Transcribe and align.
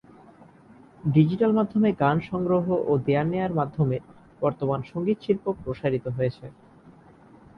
Digital 1.07 1.51
মাধ্যমে 1.53 1.89
গান 2.01 2.17
সংগ্রহ 2.29 2.65
ও 2.87 3.03
দেয়া-নেয়ার 3.05 3.53
মাধ্যমে 3.53 3.97
বর্তমান 4.41 4.79
সঙ্গীত 4.91 5.17
শিল্প 5.21 5.45
প্রসারিত 5.61 6.05
হয়েছে। 6.17 6.45